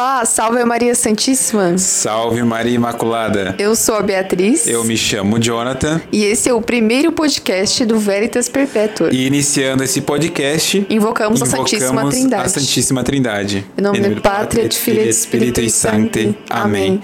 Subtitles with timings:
[0.00, 1.78] lá Olá, salve Maria Santíssima.
[1.78, 3.54] Salve Maria Imaculada.
[3.58, 4.66] Eu sou a Beatriz.
[4.66, 5.98] Eu me chamo Jonathan.
[6.12, 9.08] E esse é o primeiro podcast do Veritas Perpétua.
[9.10, 12.44] E iniciando esse podcast, invocamos, invocamos a Santíssima Trindade.
[12.44, 13.66] A Santíssima Trindade.
[13.78, 16.34] Em nome, em nome do Pátria, de Filho e de Espírito Santo.
[16.50, 17.00] Amém.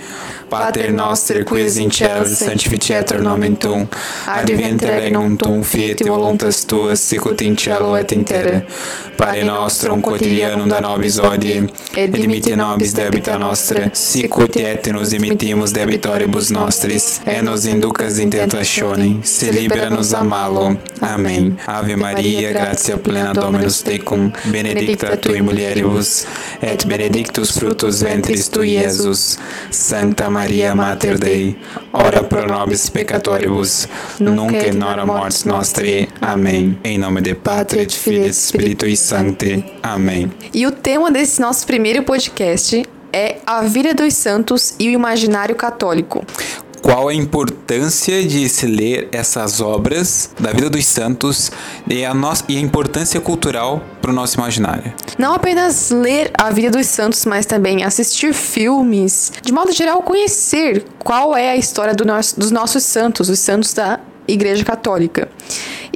[0.48, 3.88] Pater noster, qui in cielo, sanctificetur nomen tuum,
[4.26, 8.64] advent regnum tuum, fiat voluntas tuas, sicut in cielo et in terra.
[9.16, 15.72] Pane nostrum quotidianum da nobis hodie, et dimitte nobis debita nostra, sicut et nos dimittimus
[15.72, 20.76] debitoribus nostris, et nos inducas in tentationem, se libera nos a malo.
[21.00, 21.56] Amém.
[21.66, 26.26] Ave Maria, gratia plena Dominus tecum, benedicta tui mulieribus,
[26.60, 29.38] et benedictus fructus ventris tui, Iesus.
[29.70, 31.56] Santa Maria Mater Dei,
[31.92, 33.88] ora pro nobis peccatoribus,
[34.18, 36.08] nunc et nora mortis nostri.
[36.20, 36.76] Amém.
[36.82, 39.46] Em nome de Pátria, de Filho e Espírito Santo.
[39.82, 40.32] Amém.
[40.52, 42.84] E o tema desse nosso primeiro podcast
[43.16, 46.22] é a vida dos santos e o imaginário católico.
[46.82, 51.50] Qual a importância de se ler essas obras da vida dos santos
[51.88, 54.92] e a, nossa, e a importância cultural para o nosso imaginário.
[55.18, 60.84] Não apenas ler a vida dos santos, mas também assistir filmes, de modo geral, conhecer
[60.98, 63.98] qual é a história do nosso, dos nossos santos, os santos da
[64.28, 65.28] Igreja Católica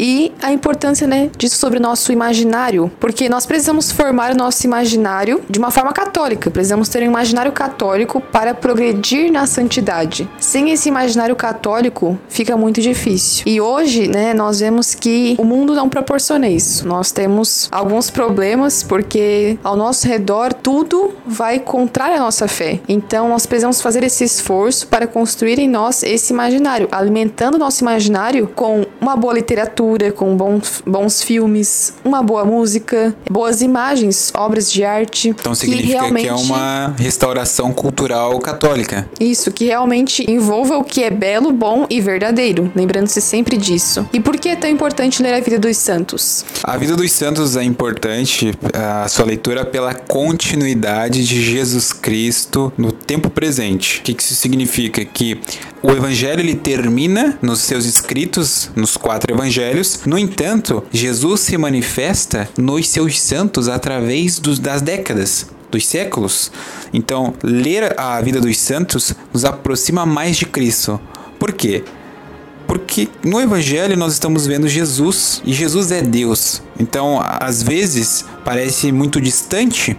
[0.00, 4.66] e a importância né, disso sobre o nosso imaginário, porque nós precisamos formar o nosso
[4.66, 10.26] imaginário de uma forma católica, precisamos ter um imaginário católico para progredir na santidade.
[10.38, 13.42] Sem esse imaginário católico, fica muito difícil.
[13.44, 16.88] E hoje, né, nós vemos que o mundo não proporciona isso.
[16.88, 22.80] Nós temos alguns problemas porque ao nosso redor tudo vai contrário à nossa fé.
[22.88, 27.84] Então nós precisamos fazer esse esforço para construir em nós esse imaginário, alimentando o nosso
[27.84, 34.70] imaginário com uma boa literatura com bons, bons filmes, uma boa música, boas imagens, obras
[34.70, 35.28] de arte.
[35.28, 36.22] Então significa que, realmente...
[36.24, 39.08] que é uma restauração cultural católica.
[39.18, 44.08] Isso, que realmente envolva o que é belo, bom e verdadeiro, lembrando-se sempre disso.
[44.12, 46.44] E por que é tão importante ler a vida dos santos?
[46.62, 52.92] A vida dos santos é importante, a sua leitura pela continuidade de Jesus Cristo no
[52.92, 54.00] tempo presente.
[54.00, 55.04] O que isso significa?
[55.04, 55.40] Que
[55.82, 59.79] o evangelho ele termina nos seus escritos, nos quatro evangelhos.
[60.06, 66.50] No entanto, Jesus se manifesta nos seus santos através dos, das décadas, dos séculos.
[66.92, 71.00] Então, ler a vida dos santos nos aproxima mais de Cristo.
[71.38, 71.84] Por quê?
[72.66, 76.62] Porque no Evangelho nós estamos vendo Jesus e Jesus é Deus.
[76.78, 79.96] Então, às vezes, parece muito distante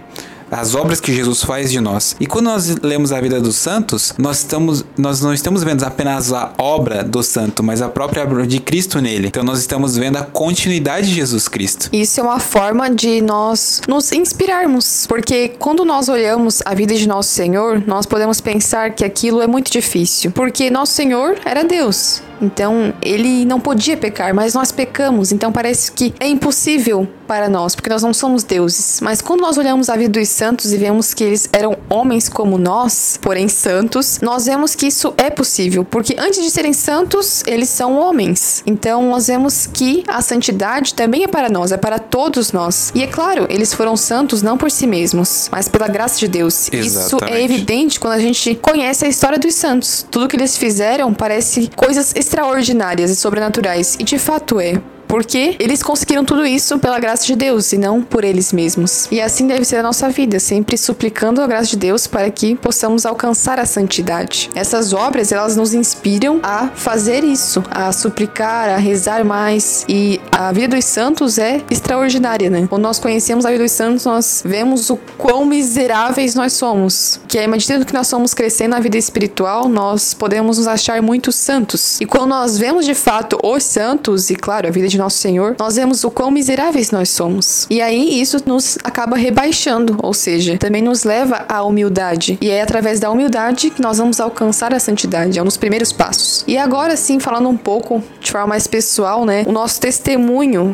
[0.52, 2.14] as obras que Jesus faz de nós.
[2.20, 6.32] E quando nós lemos a vida dos santos, nós, estamos, nós não estamos vendo apenas
[6.32, 9.28] a obra do santo, mas a própria obra de Cristo nele.
[9.28, 11.88] Então nós estamos vendo a continuidade de Jesus Cristo.
[11.92, 17.08] Isso é uma forma de nós nos inspirarmos, porque quando nós olhamos a vida de
[17.08, 22.22] nosso Senhor, nós podemos pensar que aquilo é muito difícil, porque nosso Senhor era Deus.
[22.42, 25.30] Então, ele não podia pecar, mas nós pecamos.
[25.30, 29.00] Então, parece que é impossível para nós, porque nós não somos deuses.
[29.00, 32.58] Mas quando nós olhamos a vida dos santos e vemos que eles eram homens como
[32.58, 37.68] nós, porém santos, nós vemos que isso é possível, porque antes de serem santos, eles
[37.68, 38.62] são homens.
[38.66, 42.92] Então, nós vemos que a santidade também é para nós, é para todos nós.
[42.94, 46.70] E é claro, eles foram santos não por si mesmos, mas pela graça de Deus.
[46.72, 47.06] Exatamente.
[47.06, 50.04] Isso é evidente quando a gente conhece a história dos santos.
[50.10, 55.82] Tudo que eles fizeram parece coisas extraordinárias e sobrenaturais, e de fato é porque eles
[55.82, 59.06] conseguiram tudo isso pela graça de Deus e não por eles mesmos.
[59.10, 62.54] E assim deve ser a nossa vida, sempre suplicando a graça de Deus para que
[62.54, 64.48] possamos alcançar a santidade.
[64.54, 69.84] Essas obras, elas nos inspiram a fazer isso, a suplicar, a rezar mais.
[69.86, 72.66] E a vida dos santos é extraordinária, né?
[72.66, 77.20] Quando nós conhecemos a vida dos santos, nós vemos o quão miseráveis nós somos.
[77.28, 81.30] Que à medida que nós somos crescendo na vida espiritual, nós podemos nos achar muito
[81.30, 82.00] santos.
[82.00, 85.54] E quando nós vemos de fato os santos, e claro, a vida de nosso Senhor,
[85.58, 87.66] nós vemos o quão miseráveis nós somos.
[87.68, 92.38] E aí isso nos acaba rebaixando, ou seja, também nos leva à humildade.
[92.40, 95.92] E é através da humildade que nós vamos alcançar a santidade, é um dos primeiros
[95.92, 96.42] passos.
[96.46, 100.21] E agora sim, falando um pouco de forma mais pessoal, né, o nosso testemunho,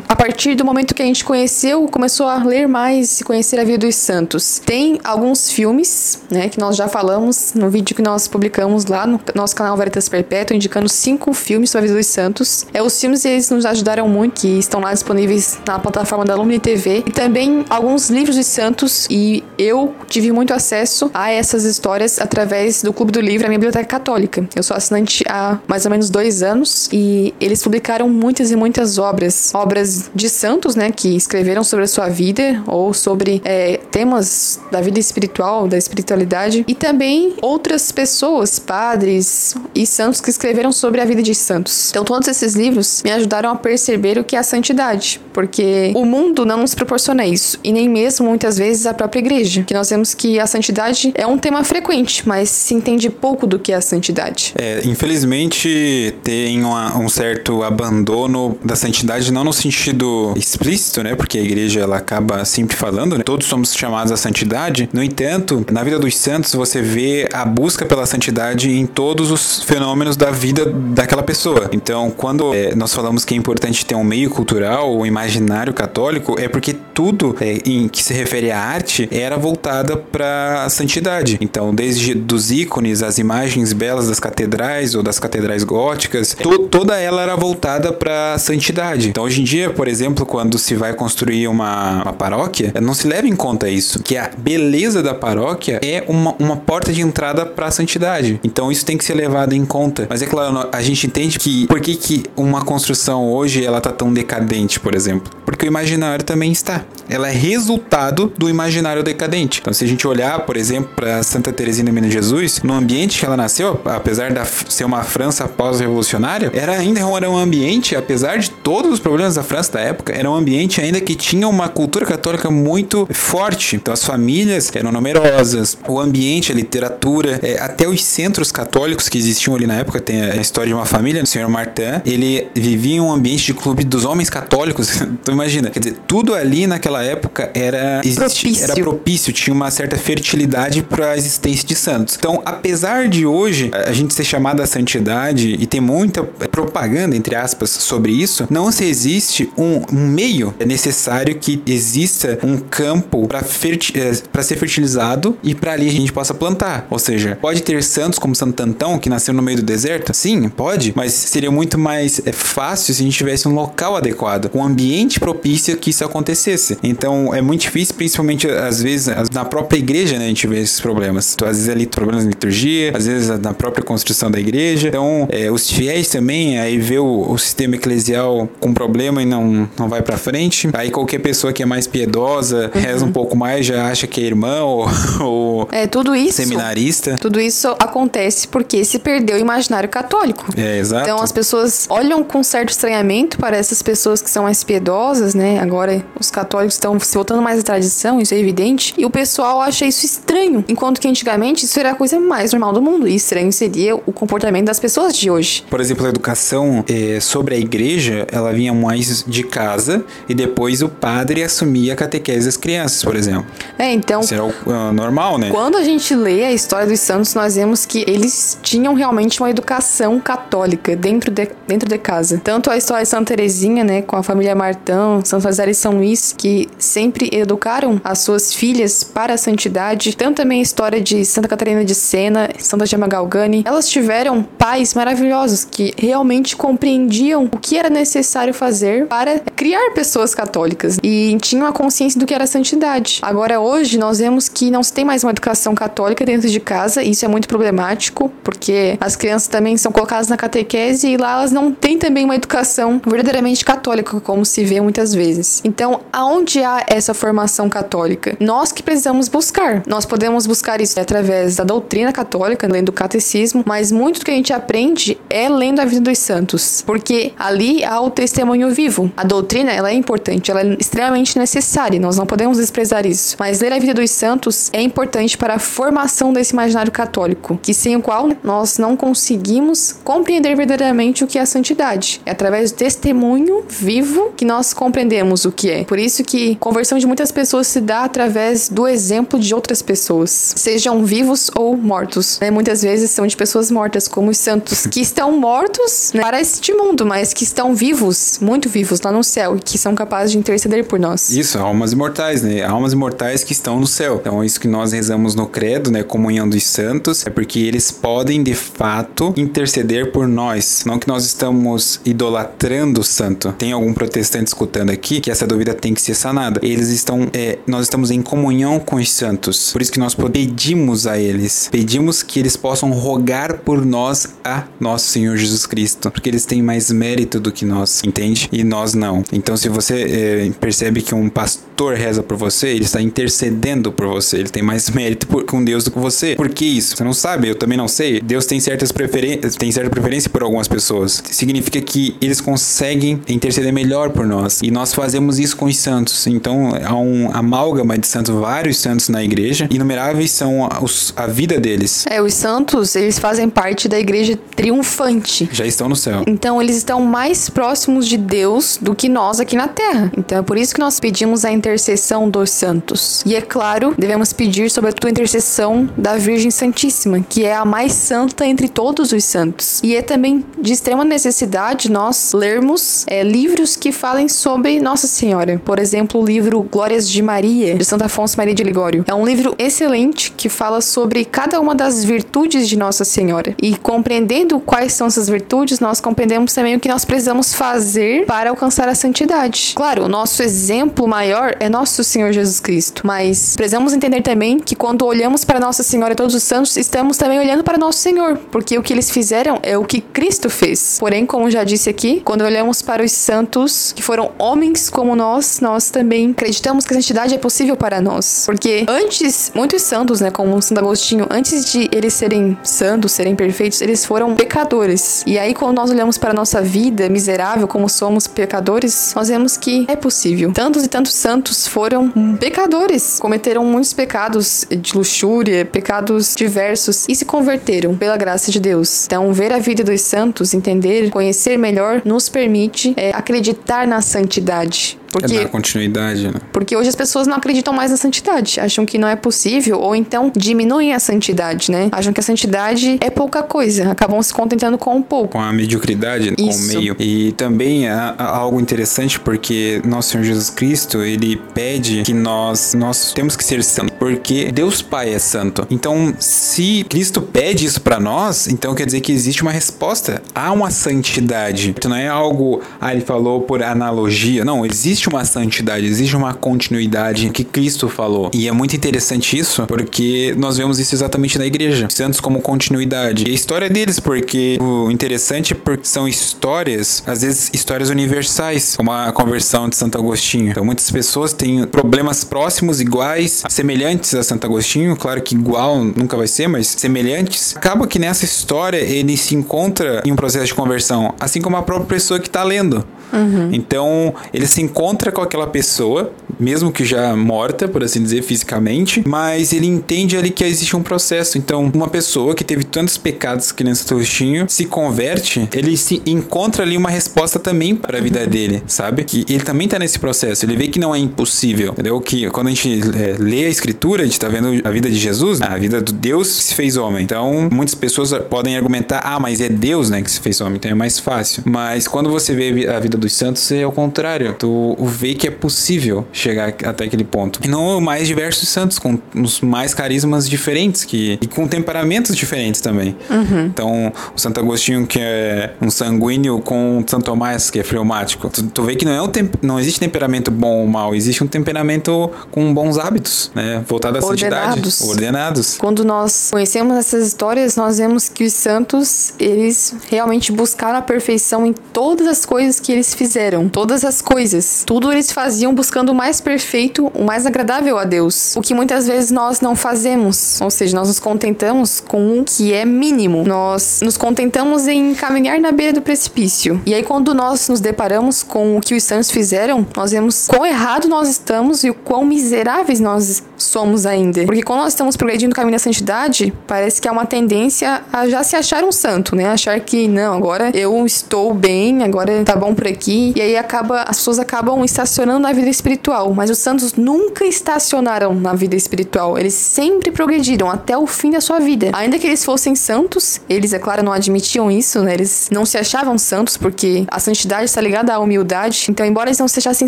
[0.07, 3.63] a partir do momento que a gente conheceu, começou a ler mais e conhecer a
[3.63, 4.59] vida dos santos.
[4.65, 9.19] Tem alguns filmes, né, que nós já falamos no vídeo que nós publicamos lá no
[9.35, 12.65] nosso canal Veritas Perpétua, indicando cinco filmes sobre a vida dos santos.
[12.73, 16.35] É, os filmes eles nos ajudaram muito muito, que estão lá disponíveis na plataforma da
[16.35, 17.03] Lumine TV.
[17.05, 19.07] E também alguns livros de santos.
[19.09, 23.59] E eu tive muito acesso a essas histórias através do Clube do Livro, a minha
[23.59, 24.47] biblioteca católica.
[24.55, 28.97] Eu sou assinante há mais ou menos dois anos e eles publicaram muitas e muitas
[28.97, 34.59] obras obras de santos, né, que escreveram sobre a sua vida ou sobre é, temas
[34.71, 41.01] da vida espiritual, da espiritualidade, e também outras pessoas, padres e santos que escreveram sobre
[41.01, 41.89] a vida de santos.
[41.89, 46.05] Então, todos esses livros me ajudaram a perceber o que é a santidade, porque o
[46.05, 49.89] mundo não nos proporciona isso, e nem mesmo muitas vezes a própria igreja, que nós
[49.89, 53.75] vemos que a santidade é um tema frequente, mas se entende pouco do que é
[53.75, 54.53] a santidade.
[54.57, 61.15] É, infelizmente tem uma, um certo abandono da santidade, não no sentido explícito, né?
[61.15, 63.23] Porque a igreja ela acaba sempre falando, né?
[63.23, 64.89] Todos somos chamados à santidade.
[64.93, 69.63] No entanto, na vida dos santos você vê a busca pela santidade em todos os
[69.63, 71.69] fenômenos da vida daquela pessoa.
[71.71, 76.35] Então, quando é, nós falamos que é importante ter um meio cultural, um imaginário católico,
[76.39, 81.37] é porque tudo é, em que se refere à arte era voltada para a santidade.
[81.41, 86.97] Então, desde dos ícones, as imagens belas das catedrais ou das catedrais góticas, to, toda
[86.97, 89.09] ela era voltada para a santidade.
[89.19, 93.05] Então, hoje em dia, por exemplo, quando se vai construir uma, uma paróquia, não se
[93.05, 97.45] leva em conta isso, que a beleza da paróquia é uma, uma porta de entrada
[97.45, 98.39] para a santidade.
[98.45, 100.07] Então, isso tem que ser levado em conta.
[100.09, 103.91] Mas é claro, a gente entende que por que, que uma construção hoje ela tá
[103.91, 105.29] tão decadente, por exemplo?
[105.45, 106.85] Porque o imaginário também está.
[107.09, 109.59] Ela é resultado do imaginário decadente.
[109.59, 113.25] Então, se a gente olhar, por exemplo, para Santa Teresina Menina Jesus, no ambiente que
[113.25, 114.39] ela nasceu, apesar de
[114.69, 119.73] ser uma França pós-revolucionária, era ainda um ambiente, apesar de todos os problemas da França
[119.73, 123.75] da época, era um ambiente ainda que tinha uma cultura católica muito forte.
[123.75, 129.17] Então, as famílias eram numerosas, o ambiente, a literatura, é, até os centros católicos que
[129.17, 132.97] existiam ali na época, tem a história de uma família, o senhor Martin, ele vivia
[132.97, 135.01] em um ambiente de clube dos homens católicos.
[135.01, 138.63] então, imagina, quer dizer, tudo ali naquela época era, propício.
[138.63, 142.15] era propício, tinha uma certa fertilidade para a existência de santos.
[142.15, 147.35] Então, apesar de hoje a gente ser chamado à santidade e ter muita propaganda, entre
[147.35, 154.43] aspas, sobre isso, não se existe um, meio necessário que exista um campo para é,
[154.43, 156.85] ser fertilizado e para ali a gente possa plantar.
[156.89, 160.13] Ou seja, pode ter santos como Santo Antão, que nasceu no meio do deserto?
[160.13, 164.49] Sim, pode, mas seria muito mais é, fácil se a gente tivesse um local adequado,
[164.53, 166.77] um ambiente propício que isso acontecesse.
[166.83, 170.79] Então, é muito difícil, principalmente às vezes na própria igreja, né, a gente vê esses
[170.79, 171.33] problemas.
[171.33, 174.89] Então, às vezes ali problemas na liturgia, às vezes na própria construção da igreja.
[174.89, 179.69] Então, é, os fiéis também, aí vê o, o, sistema eclesial com problema e não,
[179.77, 180.67] não vai para frente.
[180.73, 182.81] Aí qualquer pessoa que é mais piedosa, uhum.
[182.81, 184.87] reza um pouco mais, já acha que é irmão ou,
[185.21, 187.17] ou é, tudo isso, seminarista.
[187.21, 190.47] Tudo isso acontece porque se perdeu o imaginário católico.
[190.57, 191.03] É, exato.
[191.03, 195.59] Então, as pessoas olham com certo estranhamento para essas pessoas que são mais piedosas, né?
[195.59, 198.93] Agora, os católicos estão se voltando mais à tradição, isso é evidente.
[198.97, 200.65] E o pessoal acha isso estranho.
[200.67, 203.07] Enquanto que antigamente isso era a coisa mais normal do mundo.
[203.07, 205.63] E estranho seria o comportamento das pessoas de hoje.
[205.69, 210.81] Por exemplo, a educação é, sobre a igreja, ela vinha mais de casa e depois
[210.81, 213.45] o padre assumia a catequese das crianças, por exemplo.
[213.77, 214.21] É, então.
[214.21, 215.49] Isso era o uh, normal, né?
[215.51, 219.49] Quando a gente lê a história dos santos, nós vemos que eles tinham realmente uma
[219.49, 222.39] educação católica dentro de, dentro de casa.
[222.43, 225.93] Tanto a história de Santa Teresinha, né, com a família Martão, Santa José e São
[225.93, 230.15] Luís, que sempre educaram as suas filhas para a santidade.
[230.15, 233.63] Tanto também a história de Santa Catarina de Sena, Santa Gema Galgani.
[233.65, 240.35] Elas tiveram pais maravilhosos que realmente compreendiam o que era necessário fazer para criar pessoas
[240.35, 243.19] católicas e tinham a consciência do que era santidade.
[243.21, 247.01] Agora, hoje, nós vemos que não se tem mais uma educação católica dentro de casa,
[247.01, 251.33] e isso é muito problemático, porque as crianças também são colocadas na catequese e lá
[251.33, 255.61] elas não têm também uma educação verdadeiramente católica, como se vê muitas vezes.
[255.63, 258.35] Então, aonde há essa formação católica?
[258.39, 259.83] Nós que precisamos buscar.
[259.87, 264.31] Nós podemos buscar isso através da doutrina católica, lendo o catecismo, mas muito do que
[264.31, 269.11] a gente aprende é lendo a vida dos santos, porque ali há o testemunho vivo.
[269.15, 273.35] A doutrina, ela é importante, ela é extremamente necessária, nós não podemos desprezar isso.
[273.39, 277.73] Mas ler a vida dos santos é importante para a formação desse imaginário católico, que
[277.73, 282.21] sem o qual nós não conseguimos compreender verdadeiramente o que é a santidade.
[282.25, 285.83] É através do testemunho vivo que nós compreendemos o que é.
[285.83, 289.81] Por isso que a conversão de muitas pessoas se dá através do exemplo de outras
[289.81, 292.39] pessoas, sejam vivos ou mortos.
[292.39, 292.49] Né?
[292.49, 296.73] Muitas vezes são de pessoas mortas, como os santos, que estão mortos né, para este
[296.73, 300.37] mundo, mas que estão vivos, muito vivos lá no céu e que são capazes de
[300.37, 301.29] interceder por nós.
[301.29, 302.63] Isso, almas imortais, né?
[302.63, 304.17] Almas imortais que estão no céu.
[304.21, 306.03] Então, isso que nós rezamos no credo, né?
[306.03, 310.83] Comunhão dos santos, é porque eles podem de fato interceder por nós.
[310.85, 313.53] Não que nós estamos idolatrando o santo.
[313.57, 316.59] Tem algum protestante escutando aqui que essa dúvida tem que ser sanada.
[316.63, 319.71] Eles estão, é, nós estamos em comunhão com os santos.
[319.71, 324.63] Por isso que nós pedimos a eles, pedimos que eles possam rogar por nós a
[324.79, 328.28] nosso Senhor Jesus Cristo, porque eles têm mais mérito do que nós, entende?
[328.29, 329.23] Entende e nós não.
[329.31, 334.07] Então, se você é, percebe que um pastor reza por você, ele está intercedendo por
[334.07, 336.35] você, ele tem mais mérito por, com Deus do que você.
[336.35, 336.95] Por que isso?
[336.95, 338.21] Você não sabe, eu também não sei.
[338.21, 341.23] Deus tem certas preferências, tem certa preferência por algumas pessoas.
[341.31, 344.61] Significa que eles conseguem interceder melhor por nós.
[344.61, 346.27] E nós fazemos isso com os santos.
[346.27, 351.59] Então, há um amálgama de santos, vários santos na igreja, inumeráveis são os, a vida
[351.59, 352.05] deles.
[352.09, 355.49] É, os santos, eles fazem parte da igreja triunfante.
[355.51, 356.23] Já estão no céu.
[356.27, 360.11] Então, eles estão mais próximos de Deus do que nós aqui na terra.
[360.17, 363.23] Então, é por isso que nós pedimos a intercessão dos santos.
[363.25, 367.93] E é claro, devemos pedir sobre a intercessão da Virgem Santíssima, que é a mais
[367.93, 369.79] santa entre todos os santos.
[369.83, 375.61] E é também de extrema necessidade nós lermos é, livros que falem sobre Nossa Senhora.
[375.63, 379.03] Por exemplo, o livro Glórias de Maria, de Santo Afonso Maria de Ligório.
[379.07, 383.55] É um livro excelente que fala sobre cada uma das virtudes de Nossa Senhora.
[383.61, 388.49] E compreendendo quais são essas virtudes, nós compreendemos também o que nós precisamos fazer para
[388.49, 389.73] alcançar a santidade.
[389.75, 394.75] Claro, o nosso exemplo maior é nosso Senhor Jesus Cristo, mas precisamos entender também que
[394.75, 398.37] quando olhamos para Nossa Senhora e todos os santos, estamos também olhando para nosso Senhor,
[398.51, 400.97] porque o que eles fizeram é o que Cristo fez.
[400.99, 405.59] Porém, como já disse aqui, quando olhamos para os santos que foram homens como nós,
[405.59, 408.43] nós também acreditamos que a santidade é possível para nós.
[408.45, 413.81] Porque antes, muitos santos, né, como Santo Agostinho, antes de eles serem santos, serem perfeitos,
[413.81, 415.23] eles foram pecadores.
[415.25, 419.57] E aí, quando nós olhamos para a nossa vida miserável, como somos pecadores, nós vemos
[419.57, 420.51] que é possível.
[420.53, 427.25] Tantos e tantos santos foram pecadores, cometeram muitos pecados de luxúria, pecados diversos e se
[427.25, 429.05] converteram pela graça de Deus.
[429.05, 434.98] Então, ver a vida dos santos, entender, conhecer melhor, nos permite é, acreditar na santidade.
[435.11, 436.39] Porque, é continuidade, né?
[436.51, 439.95] Porque hoje as pessoas não acreditam mais na santidade, acham que não é possível, ou
[439.95, 441.89] então diminuem a santidade, né?
[441.91, 445.29] Acham que a santidade é pouca coisa, acabam se contentando com um pouco.
[445.29, 446.59] Com a mediocridade, Isso.
[446.59, 446.95] com o meio.
[446.99, 452.73] E também há, há algo interessante porque nosso Senhor Jesus Cristo, ele pede que nós,
[452.73, 455.65] nós temos que ser santos, porque Deus Pai é santo.
[455.69, 460.21] Então, se Cristo pede isso para nós, então quer dizer que existe uma resposta.
[460.33, 461.69] Há uma santidade.
[461.69, 464.43] Então, não é algo, ah, ele falou por analogia.
[464.43, 468.29] Não, existe existe uma santidade, existe uma continuidade que Cristo falou.
[468.33, 471.87] E é muito interessante isso, porque nós vemos isso exatamente na igreja.
[471.89, 473.23] Santos como continuidade.
[473.25, 478.75] E a história deles, porque o interessante é porque são histórias, às vezes histórias universais,
[478.75, 480.51] como a conversão de Santo Agostinho.
[480.51, 486.17] Então muitas pessoas têm problemas próximos, iguais, semelhantes a Santo Agostinho, claro que igual nunca
[486.17, 487.55] vai ser, mas semelhantes.
[487.55, 491.61] Acaba que nessa história ele se encontra em um processo de conversão, assim como a
[491.61, 492.85] própria pessoa que está lendo.
[493.11, 493.49] Uhum.
[493.51, 499.03] Então, ele se encontra com aquela pessoa, mesmo que já morta, por assim dizer, fisicamente,
[499.05, 501.37] mas ele entende ali que existe um processo.
[501.37, 506.01] Então, uma pessoa que teve tantos pecados que nem Santo Agostinho se converte, ele se
[506.05, 509.03] encontra ali uma resposta também para a vida dele, sabe?
[509.03, 510.45] Que ele também tá nesse processo.
[510.45, 511.99] Ele vê que não é impossível, entendeu?
[511.99, 514.97] Que quando a gente é, lê a escritura, a gente tá vendo a vida de
[514.97, 517.03] Jesus, a vida do Deus se fez homem.
[517.03, 520.71] Então, muitas pessoas podem argumentar, ah, mas é Deus, né, que se fez homem, então
[520.71, 521.43] é mais fácil.
[521.45, 524.35] Mas quando você vê a vida dos santos é o contrário.
[524.37, 527.39] Tu vê que é possível chegar até aquele ponto.
[527.43, 532.61] E não mais diversos santos, com os mais carismas diferentes que, e com temperamentos diferentes
[532.61, 532.95] também.
[533.09, 533.45] Uhum.
[533.45, 538.29] Então, o Santo Agostinho, que é um sanguíneo, com Santo Tomás, que é fleumático.
[538.29, 539.09] Tu, tu vê que não, é um
[539.41, 543.63] não existe temperamento bom ou mal, existe um temperamento com bons hábitos, né?
[543.67, 544.75] Voltado à Ordenados.
[544.75, 544.89] santidade.
[544.89, 545.57] Ordenados.
[545.57, 551.45] Quando nós conhecemos essas histórias, nós vemos que os santos, eles realmente buscaram a perfeição
[551.45, 555.91] em todas as coisas que eles eles fizeram, todas as coisas, tudo eles faziam buscando
[555.91, 558.35] o mais perfeito, o mais agradável a Deus.
[558.35, 562.53] O que muitas vezes nós não fazemos, ou seja, nós nos contentamos com o que
[562.53, 563.23] é mínimo.
[563.25, 566.61] Nós nos contentamos em caminhar na beira do precipício.
[566.65, 570.45] E aí quando nós nos deparamos com o que os santos fizeram, nós vemos quão
[570.45, 574.25] errado nós estamos e o quão miseráveis nós somos ainda.
[574.25, 578.07] Porque quando nós estamos progredindo no caminho da santidade, parece que há uma tendência a
[578.07, 579.25] já se achar um santo, né?
[579.25, 583.13] Achar que não, agora eu estou bem, agora tá bom por aqui.
[583.15, 586.13] E aí acaba, as pessoas acabam estacionando na vida espiritual.
[586.13, 589.17] Mas os santos nunca estacionaram na vida espiritual.
[589.17, 591.71] Eles sempre progrediram até o fim da sua vida.
[591.73, 594.93] Ainda que eles fossem santos, eles, é claro, não admitiam isso, né?
[594.93, 598.67] Eles não se achavam santos porque a santidade está ligada à humildade.
[598.69, 599.67] Então, embora eles não se achassem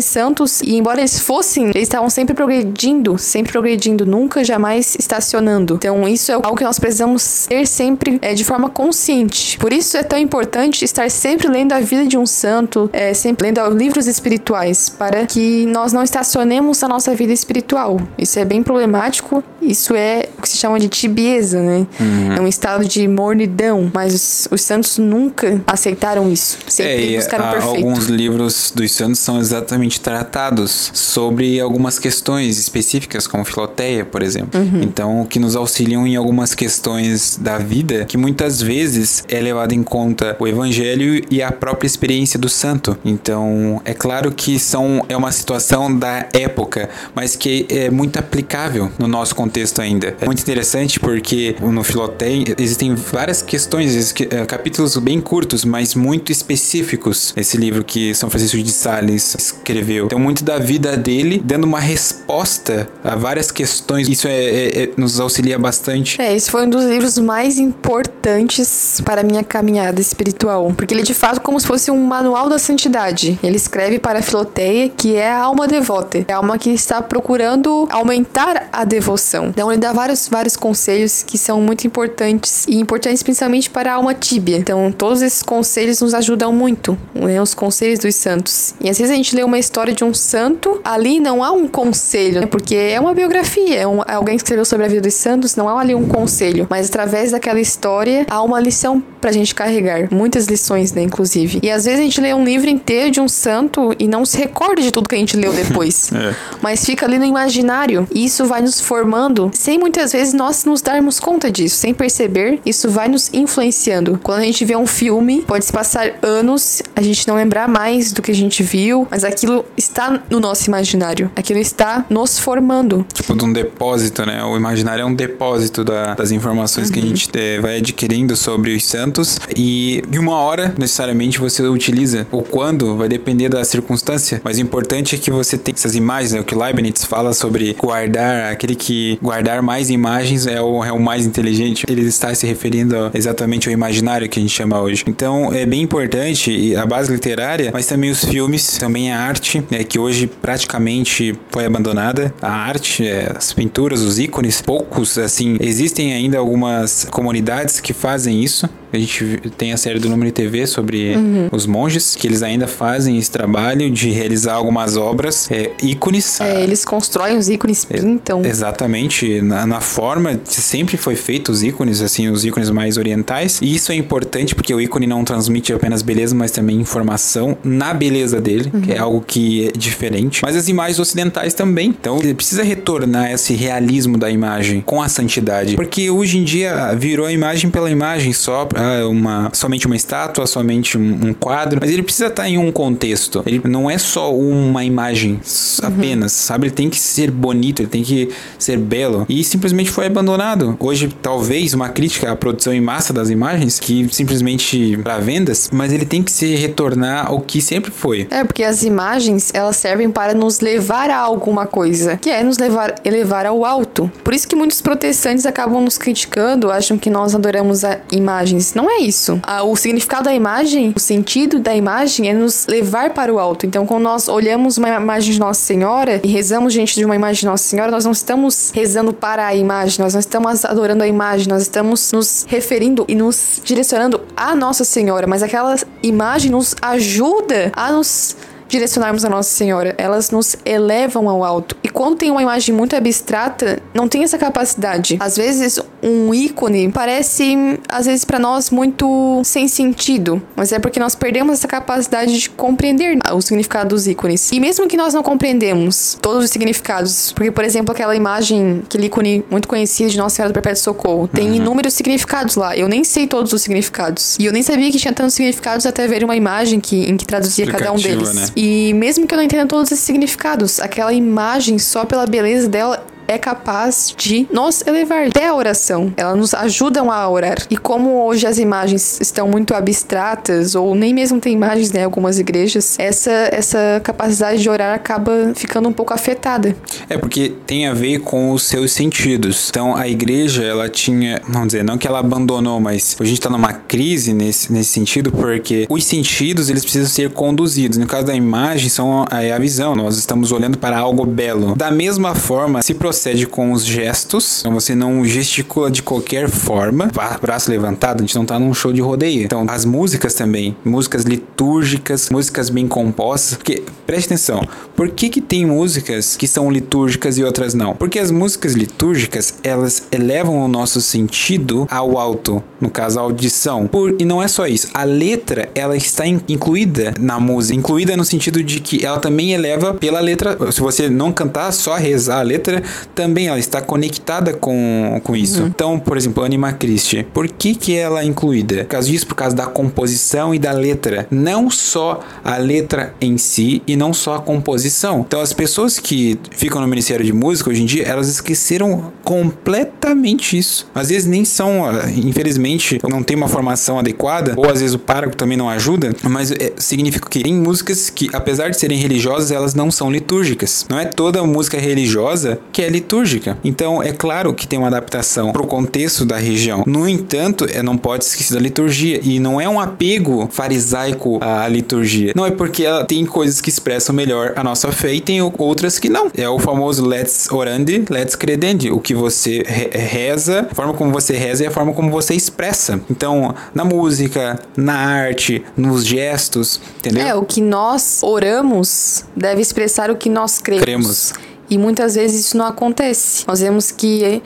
[0.00, 5.74] santos e embora eles fossem, eles estavam sempre progredindo, sempre progredindo progredindo, nunca jamais estacionando.
[5.74, 9.56] Então, isso é algo que nós precisamos ter sempre é, de forma consciente.
[9.56, 13.46] Por isso é tão importante estar sempre lendo a vida de um santo, é, sempre
[13.46, 18.00] lendo livros espirituais, para que nós não estacionemos na nossa vida espiritual.
[18.18, 19.44] Isso é bem problemático.
[19.60, 21.86] Isso é o que se chama de tibieza, né?
[22.00, 22.32] Uhum.
[22.32, 23.90] É um estado de mornidão.
[23.94, 26.58] Mas os, os santos nunca aceitaram isso.
[26.66, 27.76] Sempre é, buscaram a, perfeito.
[27.76, 34.60] Alguns livros dos santos são exatamente tratados sobre algumas questões específicas, como Filoteia, por exemplo.
[34.60, 34.82] Uhum.
[34.82, 39.82] Então, que nos auxiliam em algumas questões da vida que muitas vezes é levado em
[39.82, 42.96] conta o evangelho e a própria experiência do santo.
[43.04, 48.90] Então, é claro que são é uma situação da época, mas que é muito aplicável
[48.98, 50.16] no nosso contexto ainda.
[50.20, 56.32] É muito interessante porque no Filoteia existem várias questões, é, capítulos bem curtos, mas muito
[56.32, 57.32] específicos.
[57.36, 60.06] Esse livro que São Francisco de Sales escreveu.
[60.06, 64.08] Então, muito da vida dele dando uma resposta a várias questões.
[64.08, 66.20] Isso é, é, é, nos auxilia bastante.
[66.20, 70.72] É, esse foi um dos livros mais importantes para a minha caminhada espiritual.
[70.76, 73.38] Porque ele, de fato, como se fosse um manual da santidade.
[73.42, 76.24] Ele escreve para Filoteia, que é a alma devota.
[76.26, 79.46] É a alma que está procurando aumentar a devoção.
[79.46, 82.66] Então, ele dá vários, vários conselhos que são muito importantes.
[82.68, 84.56] E importantes principalmente para a alma tíbia.
[84.56, 86.96] Então, todos esses conselhos nos ajudam muito.
[87.14, 87.40] Né?
[87.40, 88.74] Os conselhos dos santos.
[88.80, 91.66] E às vezes a gente lê uma história de um santo, ali não há um
[91.66, 92.46] conselho, né?
[92.46, 93.31] porque é uma biografia.
[93.74, 96.06] É, um, é alguém que escreveu sobre a vida dos santos, não há ali um
[96.06, 96.66] conselho.
[96.68, 100.08] Mas através daquela história, há uma lição pra gente carregar.
[100.10, 101.60] Muitas lições, né, inclusive.
[101.62, 104.36] E às vezes a gente lê um livro inteiro de um santo e não se
[104.36, 106.12] recorda de tudo que a gente leu depois.
[106.12, 106.34] é.
[106.60, 108.06] Mas fica ali no imaginário.
[108.12, 111.76] E isso vai nos formando sem muitas vezes nós nos darmos conta disso.
[111.76, 114.18] Sem perceber, isso vai nos influenciando.
[114.22, 118.12] Quando a gente vê um filme, pode se passar anos, a gente não lembrar mais
[118.12, 121.30] do que a gente viu, mas aquilo está no nosso imaginário.
[121.36, 123.06] Aquilo está nos formando.
[123.22, 124.42] Tipo de um depósito, né?
[124.44, 126.92] O imaginário é um depósito da, das informações uhum.
[126.92, 131.62] que a gente é, vai adquirindo sobre os santos e de uma hora necessariamente você
[131.62, 132.26] utiliza.
[132.32, 136.32] O quando vai depender da circunstância, mas o importante é que você tenha essas imagens,
[136.32, 136.40] né?
[136.40, 141.00] O que Leibniz fala sobre guardar, aquele que guardar mais imagens é o, é o
[141.00, 141.84] mais inteligente.
[141.88, 145.04] Ele está se referindo exatamente ao imaginário que a gente chama hoje.
[145.06, 149.84] Então é bem importante a base literária, mas também os filmes, também a arte, né,
[149.84, 152.34] que hoje praticamente foi abandonada.
[152.42, 158.42] A arte, é, as pinturas, os ícones, poucos assim, existem ainda algumas comunidades que fazem
[158.42, 161.48] isso, a gente tem a série do Número TV sobre uhum.
[161.50, 166.40] os monges, que eles ainda fazem esse trabalho de realizar algumas obras, é, ícones.
[166.40, 168.44] É, eles constroem os ícones, pintam.
[168.44, 169.40] É, exatamente.
[169.40, 173.58] Na, na, forma, sempre foi feito os ícones, assim, os ícones mais orientais.
[173.62, 177.94] E isso é importante porque o ícone não transmite apenas beleza, mas também informação na
[177.94, 178.80] beleza dele, uhum.
[178.80, 180.42] que é algo que é diferente.
[180.42, 181.88] Mas as imagens ocidentais também.
[181.88, 185.76] Então, ele precisa retornar esse realismo da imagem com a santidade.
[185.76, 190.46] Porque hoje em dia virou a imagem pela imagem só ah, uma, somente uma estátua,
[190.46, 193.42] somente um, um, quadro, mas ele precisa estar em um contexto.
[193.46, 195.40] Ele não é só uma imagem
[195.82, 196.46] apenas, uhum.
[196.46, 196.66] sabe?
[196.66, 199.24] Ele tem que ser bonito, ele tem que ser belo.
[199.28, 200.76] E simplesmente foi abandonado.
[200.80, 205.92] Hoje, talvez, uma crítica à produção em massa das imagens, que simplesmente para vendas, mas
[205.92, 208.26] ele tem que se retornar ao que sempre foi.
[208.30, 212.58] É, porque as imagens, elas servem para nos levar a alguma coisa, que é nos
[212.58, 214.10] levar, elevar ao alto.
[214.24, 218.98] Por isso que muitos protestantes acabam nos criticando, acham que nós adoramos imagens não é
[218.98, 219.40] isso.
[219.64, 223.66] o significado da imagem, o sentido da imagem é nos levar para o alto.
[223.66, 227.40] Então, quando nós olhamos uma imagem de Nossa Senhora e rezamos diante de uma imagem
[227.40, 231.08] de Nossa Senhora, nós não estamos rezando para a imagem, nós não estamos adorando a
[231.08, 236.74] imagem, nós estamos nos referindo e nos direcionando a Nossa Senhora, mas aquela imagem nos
[236.80, 238.36] ajuda a nos
[238.72, 239.94] direcionarmos a Nossa Senhora.
[239.98, 241.76] Elas nos elevam ao alto.
[241.82, 245.16] E quando tem uma imagem muito abstrata, não tem essa capacidade.
[245.20, 250.42] Às vezes, um ícone parece, às vezes, para nós muito sem sentido.
[250.56, 254.50] Mas é porque nós perdemos essa capacidade de compreender o significado dos ícones.
[254.50, 259.06] E mesmo que nós não compreendemos todos os significados, porque, por exemplo, aquela imagem, aquele
[259.06, 261.56] ícone muito conhecido de Nossa Senhora do Perpétuo Socorro, tem uhum.
[261.56, 262.74] inúmeros significados lá.
[262.76, 264.36] Eu nem sei todos os significados.
[264.38, 267.26] E eu nem sabia que tinha tantos significados até ver uma imagem que, em que
[267.26, 268.32] traduzia cada um deles.
[268.32, 268.46] Né?
[268.64, 273.04] E mesmo que eu não entenda todos esses significados, aquela imagem só pela beleza dela
[273.26, 276.12] é capaz de nos elevar até a oração.
[276.16, 277.56] Elas nos ajudam a orar.
[277.70, 282.04] E como hoje as imagens estão muito abstratas, ou nem mesmo tem imagens em né,
[282.04, 286.76] algumas igrejas, essa, essa capacidade de orar acaba ficando um pouco afetada.
[287.08, 289.68] É porque tem a ver com os seus sentidos.
[289.70, 293.50] Então a igreja, ela tinha, vamos dizer, não que ela abandonou, mas a gente está
[293.50, 297.98] numa crise nesse, nesse sentido, porque os sentidos eles precisam ser conduzidos.
[297.98, 299.94] No caso da imagem, são é a visão.
[299.94, 301.74] Nós estamos olhando para algo belo.
[301.76, 307.10] Da mesma forma, se procede com os gestos, então você não gesticula de qualquer forma,
[307.42, 309.44] braço levantado, a gente não tá num show de rodeio.
[309.44, 315.42] Então, as músicas também, músicas litúrgicas, músicas bem compostas, porque preste atenção, por que que
[315.42, 317.94] tem músicas que são litúrgicas e outras não?
[317.94, 323.86] Porque as músicas litúrgicas, elas elevam o nosso sentido ao alto, no caso a audição.
[323.88, 328.24] Por, e não é só isso, a letra, ela está incluída na música, incluída no
[328.24, 332.42] sentido de que ela também eleva pela letra, se você não cantar, só rezar a
[332.42, 335.62] letra, também ela está conectada com, com isso.
[335.62, 335.66] Uhum.
[335.68, 338.84] Então, por exemplo, Anima Christi, por que que ela é incluída?
[338.84, 341.26] Por causa disso, por causa da composição e da letra.
[341.30, 345.20] Não só a letra em si e não só a composição.
[345.26, 350.58] Então, as pessoas que ficam no Ministério de Música hoje em dia, elas esqueceram completamente
[350.58, 350.86] isso.
[350.94, 354.98] Às vezes nem são, ah, infelizmente, não tem uma formação adequada, ou às vezes o
[354.98, 359.50] pároco também não ajuda, mas é, significa que tem músicas que, apesar de serem religiosas,
[359.50, 360.86] elas não são litúrgicas.
[360.88, 363.58] Não é toda música religiosa que é litúrgica.
[363.64, 366.84] Então, é claro que tem uma adaptação para o contexto da região.
[366.86, 369.20] No entanto, é, não pode esquecer da liturgia.
[369.22, 372.32] E não é um apego farisaico à liturgia.
[372.34, 375.98] Não é porque ela tem coisas que expressam melhor a nossa fé e tem outras
[375.98, 376.30] que não.
[376.36, 378.90] É o famoso let's orandi, let's credendi.
[378.90, 383.00] O que você reza, a forma como você reza e a forma como você expressa.
[383.10, 387.26] Então, na música, na arte, nos gestos, entendeu?
[387.26, 390.82] É, o que nós oramos deve expressar o que nós cremos.
[390.82, 391.32] cremos.
[391.72, 393.44] E muitas vezes isso não acontece.
[393.48, 394.42] Nós vemos que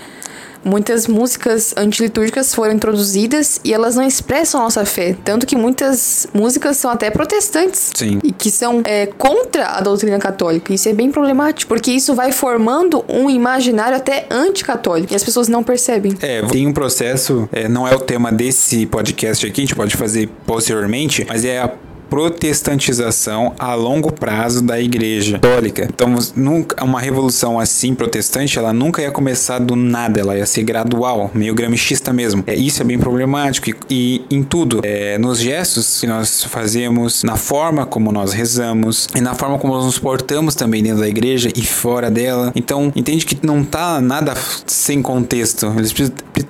[0.65, 5.17] muitas músicas antilitúrgicas foram introduzidas e elas não expressam a nossa fé.
[5.25, 7.91] Tanto que muitas músicas são até protestantes.
[7.97, 8.21] Sim.
[8.23, 10.73] E que são é, contra a doutrina católica.
[10.73, 15.13] Isso é bem problemático, porque isso vai formando um imaginário até anticatólico.
[15.13, 16.17] E as pessoas não percebem.
[16.23, 19.97] É, tem um processo, é, não é o tema desse podcast aqui, a gente pode
[19.97, 21.73] fazer posteriormente, mas é a
[22.09, 25.89] protestantização a longo prazo da igreja católica.
[25.93, 30.63] Então, nunca uma revolução assim protestante, ela nunca ia começar do nada, ela ia ser
[30.63, 32.45] gradual, meio gramscista mesmo.
[32.47, 37.23] É, isso é bem problemático e, e em tudo, é, nos gestos que nós fazemos,
[37.23, 41.09] na forma como nós rezamos e na forma como nós nos portamos também dentro da
[41.09, 42.53] igreja e fora dela.
[42.55, 44.35] Então, entende que não tá nada
[44.67, 45.73] sem contexto.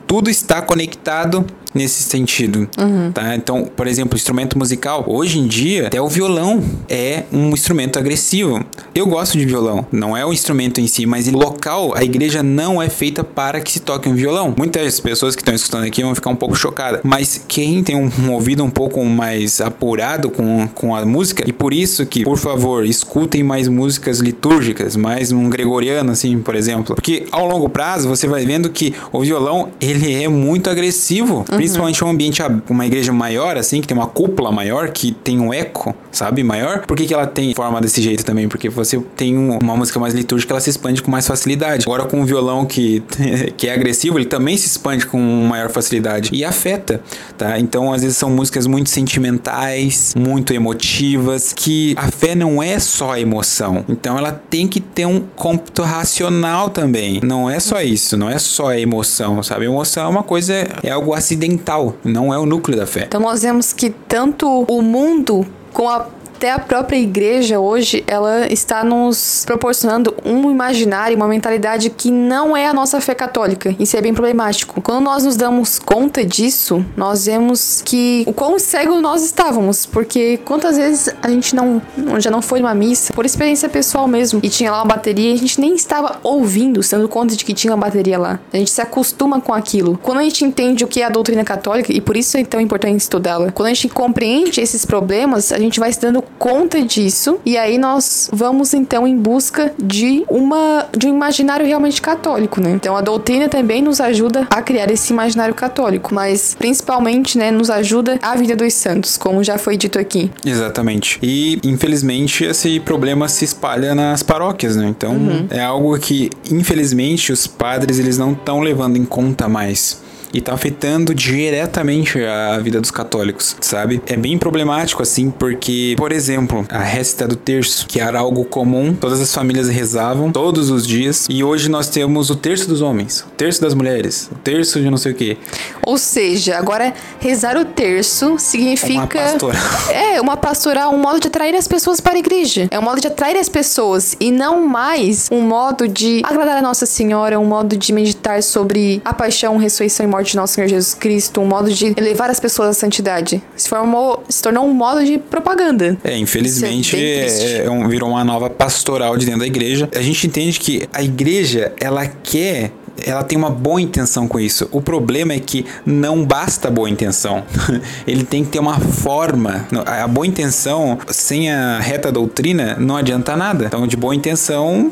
[0.07, 1.45] Tudo está conectado
[1.77, 3.13] nesse sentido, uhum.
[3.13, 3.35] tá?
[3.37, 8.65] Então, por exemplo, instrumento musical, hoje em dia, até o violão é um instrumento agressivo.
[8.95, 12.43] Eu gosto de violão, não é o instrumento em si, mas o local, a igreja
[12.43, 14.55] não é feita para que se toque um violão.
[14.57, 18.11] Muitas pessoas que estão escutando aqui vão ficar um pouco chocadas, mas quem tem um,
[18.21, 22.39] um ouvido um pouco mais apurado com, com a música, e por isso que, por
[22.39, 26.95] favor, escutem mais músicas litúrgicas, mais um gregoriano, assim, por exemplo.
[26.95, 31.45] Porque ao longo prazo você vai vendo que o violão, ele é muito agressivo.
[31.51, 31.61] Uhum.
[31.67, 35.53] Principalmente um ambiente, uma igreja maior, assim, que tem uma cúpula maior, que tem um
[35.53, 36.87] eco, sabe, maior.
[36.87, 38.49] Por que, que ela tem forma desse jeito também?
[38.49, 41.85] Porque você tem uma música mais litúrgica, ela se expande com mais facilidade.
[41.87, 43.03] Agora com o violão que,
[43.57, 47.01] que é agressivo, ele também se expande com maior facilidade e afeta,
[47.37, 47.59] tá?
[47.59, 53.17] Então, às vezes são músicas muito sentimentais, muito emotivas, que a fé não é só
[53.17, 53.85] emoção.
[53.89, 57.21] Então, ela tem que ter um cômputo racional também.
[57.23, 59.67] Não é só isso, não é só a emoção, sabe?
[59.67, 63.05] Emoção é uma coisa, é algo acidental, não é o núcleo da fé.
[63.07, 66.07] Então nós vemos que tanto o mundo com a
[66.37, 72.55] até a própria igreja hoje, ela está nos proporcionando um imaginário, uma mentalidade que não
[72.55, 73.75] é a nossa fé católica.
[73.81, 74.83] Isso é bem problemático.
[74.83, 80.39] Quando nós nos damos conta disso, nós vemos que o quão cego nós estávamos, porque
[80.45, 81.81] quantas vezes a gente não
[82.19, 85.35] já não foi numa missa, por experiência pessoal mesmo, e tinha lá uma bateria, e
[85.35, 88.39] a gente nem estava ouvindo, sendo conta de que tinha uma bateria lá.
[88.53, 89.99] A gente se acostuma com aquilo.
[90.03, 92.61] Quando a gente entende o que é a doutrina católica, e por isso é tão
[92.61, 97.39] importante estudá-la, quando a gente compreende esses problemas, a gente vai se dando conta disso
[97.45, 102.71] e aí nós vamos então em busca de uma de um imaginário realmente católico, né?
[102.71, 107.71] Então a doutrina também nos ajuda a criar esse imaginário católico, mas principalmente, né, nos
[107.71, 110.31] ajuda a vida dos santos, como já foi dito aqui.
[110.45, 111.19] Exatamente.
[111.23, 114.87] E infelizmente esse problema se espalha nas paróquias, né?
[114.89, 115.47] Então uhum.
[115.51, 120.55] é algo que infelizmente os padres eles não estão levando em conta mais e tá
[120.55, 124.01] afetando diretamente a vida dos católicos, sabe?
[124.07, 128.95] É bem problemático assim, porque, por exemplo, a récita do terço, que era algo comum,
[128.95, 133.21] todas as famílias rezavam todos os dias, e hoje nós temos o terço dos homens,
[133.21, 135.39] o terço das mulheres, o terço de não sei o que.
[135.83, 139.63] Ou seja, agora rezar o terço significa uma pastoral.
[139.97, 142.69] É, uma pastoral, um modo de atrair as pessoas para a igreja.
[142.71, 146.63] É um modo de atrair as pessoas e não mais um modo de agradar a
[146.63, 150.67] Nossa Senhora, um modo de meditar sobre a paixão, ressurreição e morte de nosso Senhor
[150.67, 153.43] Jesus Cristo, um modo de elevar as pessoas à santidade.
[153.55, 155.97] Se, formou, se tornou um modo de propaganda.
[156.03, 159.89] É, infelizmente é, é um, virou uma nova pastoral de dentro da igreja.
[159.95, 162.73] A gente entende que a igreja, ela quer
[163.05, 164.67] ela tem uma boa intenção com isso.
[164.73, 167.45] O problema é que não basta boa intenção.
[168.09, 169.67] Ele tem que ter uma forma.
[169.85, 173.67] A boa intenção, sem a reta doutrina, não adianta nada.
[173.67, 174.91] Então, de boa intenção,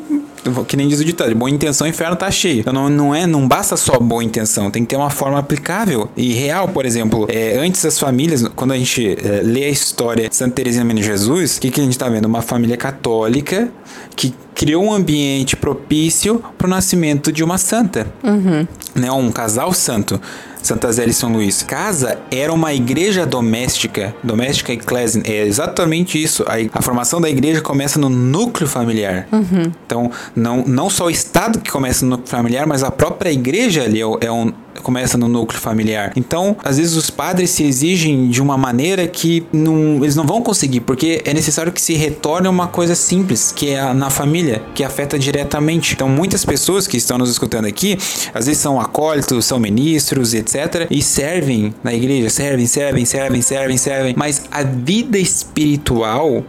[0.66, 2.60] que nem diz o ditado, boa intenção, o inferno tá cheio.
[2.60, 6.08] Então não, não é, não basta só boa intenção, tem que ter uma forma aplicável
[6.16, 7.26] e real, por exemplo.
[7.30, 11.02] É, antes as famílias, quando a gente é, lê a história de Santa Teresinha de
[11.02, 12.26] Jesus, o que, que a gente tá vendo?
[12.26, 13.70] Uma família católica
[14.16, 18.66] que criou um ambiente propício para o nascimento de uma santa, uhum.
[18.94, 19.10] né?
[19.10, 20.20] Um casal santo.
[20.64, 21.62] Santa Zélia e São Luís.
[21.62, 26.42] Casa era uma igreja doméstica, doméstica ecclesia, é exatamente isso.
[26.44, 29.28] A, a, formação da igreja começa no núcleo familiar.
[29.30, 29.70] Uhum.
[29.86, 33.82] Então, não, não só o Estado que começa no núcleo familiar, mas a própria igreja
[33.82, 36.12] ali é, é um, começa no núcleo familiar.
[36.16, 40.42] Então, às vezes os padres se exigem de uma maneira que não, eles não vão
[40.42, 44.84] conseguir, porque é necessário que se retorne uma coisa simples, que é na família, que
[44.84, 45.94] afeta diretamente.
[45.94, 47.98] Então, muitas pessoas que estão nos escutando aqui,
[48.32, 53.76] às vezes são acólitos, são ministros, etc, e servem na igreja, servem, servem, servem, servem,
[53.76, 56.44] servem, mas a vida espiritual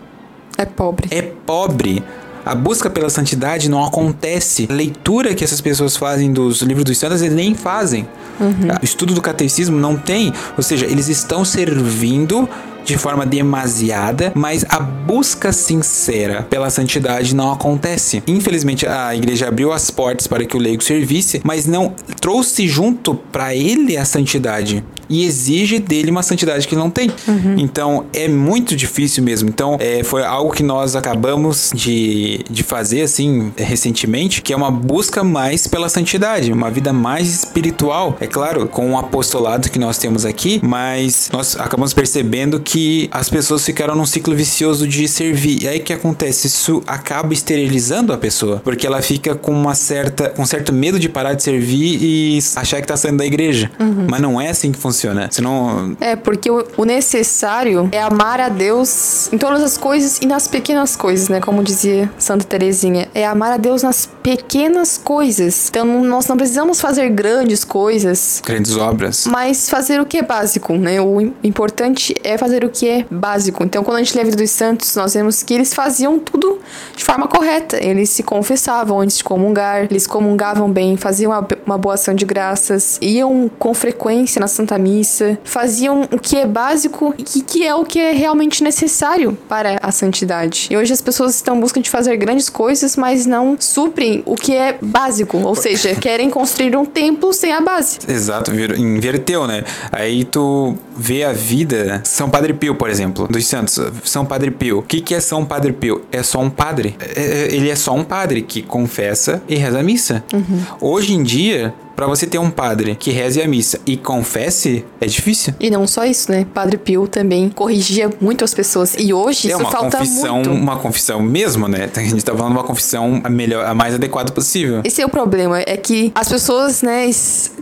[0.58, 1.08] é pobre.
[1.12, 2.04] É pobre.
[2.46, 4.68] A busca pela santidade não acontece.
[4.70, 8.08] A leitura que essas pessoas fazem dos livros dos santos, eles nem fazem.
[8.40, 8.68] Uhum.
[8.82, 10.32] O estudo do catecismo não tem.
[10.56, 12.48] Ou seja, eles estão servindo
[12.86, 18.24] de forma demasiada, mas a busca sincera pela santidade não acontece.
[18.28, 23.16] Infelizmente, a igreja abriu as portas para que o leigo servisse, mas não trouxe junto
[23.16, 27.12] para ele a santidade e exige dele uma santidade que não tem.
[27.28, 27.56] Uhum.
[27.58, 29.50] Então é muito difícil mesmo.
[29.50, 34.72] Então é, foi algo que nós acabamos de, de fazer assim recentemente, que é uma
[34.72, 38.18] busca mais pela santidade, uma vida mais espiritual.
[38.20, 43.08] É claro, com o apostolado que nós temos aqui, mas nós acabamos percebendo que que
[43.10, 45.64] as pessoas ficaram num ciclo vicioso de servir.
[45.64, 46.48] E aí o que acontece?
[46.48, 51.00] Isso acaba esterilizando a pessoa, porque ela fica com uma certa, com um certo medo
[51.00, 53.72] de parar de servir e achar que tá saindo da igreja.
[53.80, 54.08] Uhum.
[54.10, 55.30] Mas não é assim que funciona.
[55.32, 55.96] Senão...
[56.02, 60.46] É, porque o, o necessário é amar a Deus em todas as coisas e nas
[60.46, 61.40] pequenas coisas, né?
[61.40, 63.08] Como dizia Santa Teresinha.
[63.16, 65.70] É amar a Deus nas pequenas coisas.
[65.70, 68.42] Então nós não precisamos fazer grandes coisas.
[68.46, 69.26] Grandes obras.
[69.28, 71.00] Mas fazer o que é básico, né?
[71.00, 73.64] O importante é fazer o que é básico.
[73.64, 76.60] Então, quando a gente lê a vida dos santos, nós vemos que eles faziam tudo
[76.96, 77.84] de forma correta.
[77.84, 81.32] Eles se confessavam antes de comungar, eles comungavam bem, faziam
[81.66, 86.46] uma boa ação de graças, iam com frequência na Santa Missa, faziam o que é
[86.46, 90.68] básico e que é o que é realmente necessário para a santidade.
[90.72, 94.56] E hoje as pessoas estão buscando de fazer grandes coisas, mas não suprem o que
[94.56, 98.00] é básico, ou seja, querem construir um templo sem a base.
[98.08, 99.64] Exato, inverteu, né?
[99.92, 103.80] Aí tu vê a vida São Padre Pio, por exemplo, dos santos.
[104.04, 104.80] São Padre Pio.
[104.80, 106.04] O que, que é São Padre Pio?
[106.12, 106.96] É só um padre.
[107.00, 110.24] É, é, ele é só um padre que confessa e reza a missa.
[110.34, 110.62] Uhum.
[110.82, 115.06] Hoje em dia, para você ter um padre que reze a missa e confesse, é
[115.06, 115.54] difícil.
[115.60, 116.46] E não só isso, né?
[116.54, 118.96] Padre Pio também corrigia muito as pessoas.
[118.98, 120.52] E hoje é isso falta confissão, muito.
[120.52, 121.90] Uma confissão mesmo, né?
[121.96, 124.82] A gente tá falando de uma confissão a melhor, a mais adequada possível.
[124.84, 127.10] Esse é o problema, é que as pessoas, né,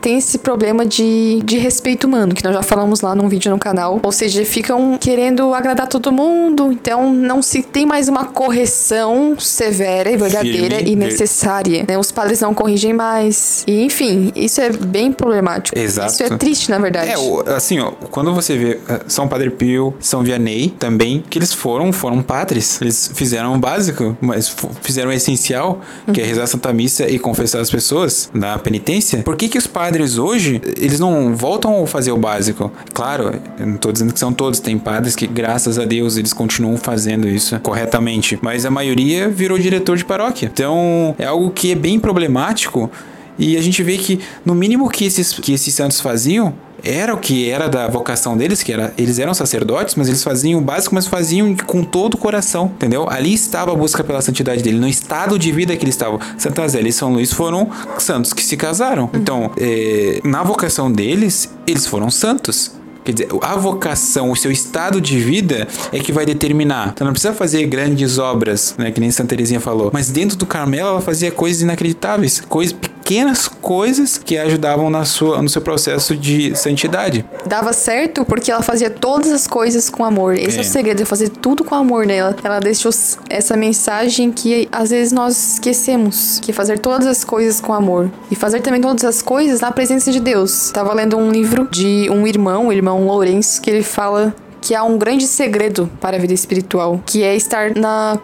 [0.02, 3.60] têm esse problema de, de respeito humano, que nós já falamos lá num vídeo no
[3.60, 4.00] canal.
[4.02, 10.12] Ou seja, ficam querendo agradar todo mundo, então não se tem mais uma correção severa
[10.12, 11.86] e verdadeira Firme, e necessária.
[11.88, 11.98] Né?
[11.98, 13.64] Os padres não corrigem mais.
[13.68, 15.78] E, enfim, isso é bem problemático.
[15.78, 16.14] Exato.
[16.14, 17.12] Isso é triste, na verdade.
[17.12, 21.54] É, assim, ó, quando você vê eh, São Padre Pio, São Vianney também, que eles
[21.54, 22.82] foram, foram padres.
[22.82, 25.82] Eles fizeram o básico, mas fizeram o essencial,
[26.14, 29.24] que é rezar a Santa Missa e confessar as pessoas na penitência.
[29.24, 32.72] Por que que os padres hoje, eles não voltam a fazer o básico?
[32.94, 36.34] Claro, eu não tô dizendo que são todos, tem padres que, graças a Deus, eles
[36.34, 40.50] continuam fazendo isso corretamente, mas a maioria virou diretor de paróquia.
[40.52, 42.90] Então, é algo que é bem problemático
[43.38, 47.18] e a gente vê que, no mínimo que esses, que esses santos faziam, era o
[47.18, 50.94] que era da vocação deles, que era, eles eram sacerdotes, mas eles faziam o básico,
[50.94, 53.08] mas faziam com todo o coração, entendeu?
[53.10, 56.20] Ali estava a busca pela santidade dele, no estado de vida que eles estavam.
[56.38, 59.10] Santa Zélia e São Luís foram santos que se casaram.
[59.14, 62.72] Então, é, na vocação deles, eles foram santos.
[63.04, 66.92] Quer dizer, a vocação, o seu estado de vida é que vai determinar.
[66.94, 68.92] Então não precisa fazer grandes obras, né?
[68.92, 69.90] Que nem Santa Teresinha falou.
[69.94, 75.42] Mas dentro do Carmelo ela fazia coisas inacreditáveis, coisas pequenas coisas que ajudavam na sua,
[75.42, 77.26] no seu processo de santidade.
[77.46, 80.36] Dava certo porque ela fazia todas as coisas com amor.
[80.36, 82.34] Esse é, é o segredo, é fazer tudo com amor nela.
[82.42, 82.92] Ela deixou
[83.30, 88.10] essa mensagem que às vezes nós esquecemos, que é fazer todas as coisas com amor.
[88.32, 90.72] E fazer também todas as coisas na presença de Deus.
[90.72, 94.84] Tava lendo um livro de um irmão, o irmão Lourenço, que ele fala que há
[94.84, 98.18] um grande segredo para a vida espiritual, que é estar na